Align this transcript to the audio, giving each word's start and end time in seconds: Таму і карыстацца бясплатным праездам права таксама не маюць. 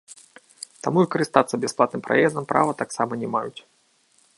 Таму 0.87 1.03
і 1.05 1.09
карыстацца 1.15 1.61
бясплатным 1.67 2.01
праездам 2.09 2.43
права 2.53 2.71
таксама 2.81 3.13
не 3.23 3.27
маюць. 3.37 3.61